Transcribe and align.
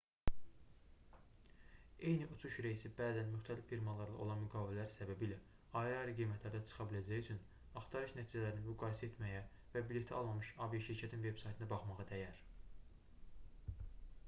eyni 2.11 2.23
uçuş 2.35 2.55
reysi 2.67 2.89
bəzən 2.99 3.27
müxtəlif 3.33 3.67
firmalarla 3.71 4.15
olan 4.25 4.39
müqavilələr 4.45 4.87
səbəbilə 4.95 5.35
ayrı-ayrı 5.81 6.15
qiymətlərdə 6.21 6.61
çıxa 6.69 6.87
biləcəyi 6.93 7.23
üçün 7.25 7.43
axtarış 7.83 8.15
nəticələrini 8.21 8.65
müqayisə 8.71 9.09
etməyə 9.11 9.43
və 9.75 9.83
bileti 9.91 10.15
almamış 10.21 10.49
aviaşirkətin 10.69 11.27
veb-saytına 11.29 11.69
baxmağa 11.75 12.07
dəyər 12.15 12.41